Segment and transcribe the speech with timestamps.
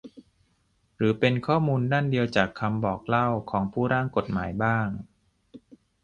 [0.95, 4.87] หรือเป็นข้อมูลด้านเดียวจากคำบอกเล่าของผู้ร่างกฎหมายบ้าง